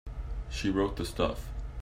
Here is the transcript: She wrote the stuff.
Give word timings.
She 0.49 0.71
wrote 0.71 0.95
the 0.95 1.05
stuff. 1.05 1.47